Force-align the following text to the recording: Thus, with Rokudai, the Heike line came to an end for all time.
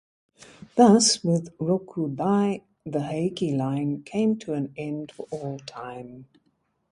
Thus, 0.77 1.23
with 1.23 1.55
Rokudai, 1.59 2.63
the 2.87 3.03
Heike 3.03 3.55
line 3.55 4.01
came 4.01 4.35
to 4.39 4.53
an 4.55 4.73
end 4.75 5.11
for 5.11 5.27
all 5.29 5.59
time. 5.67 6.25